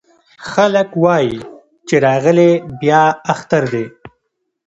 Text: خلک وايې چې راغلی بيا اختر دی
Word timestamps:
خلک 0.51 0.89
وايې 1.03 1.37
چې 1.87 1.95
راغلی 2.05 2.51
بيا 2.81 3.03
اختر 3.33 3.63
دی 3.73 3.85